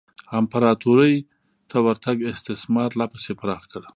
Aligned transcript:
امپراتورۍ 0.39 1.15
ته 1.69 1.77
ورتګ 1.85 2.17
استثمار 2.31 2.89
لا 2.99 3.05
پسې 3.11 3.31
پراخ 3.39 3.63
کړ. 3.71 3.83